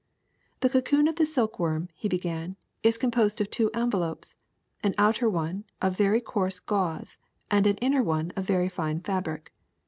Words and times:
*^The 0.61 0.71
cocoon 0.71 1.07
of 1.07 1.17
the 1.17 1.27
silkworm,'^ 1.27 1.89
he 1.93 2.07
began, 2.07 2.55
*^is 2.83 2.99
com 2.99 3.11
posed 3.11 3.39
of 3.39 3.51
two 3.51 3.69
envelops: 3.75 4.35
an 4.81 4.95
outer 4.97 5.29
one 5.29 5.63
of 5.79 5.95
very 5.95 6.21
coarse 6.21 6.59
gauze, 6.59 7.19
and 7.51 7.67
an 7.67 7.77
inner 7.77 8.01
one 8.01 8.31
of 8.31 8.43
very 8.45 8.67
fine 8.67 9.01
fabric. 9.01 9.53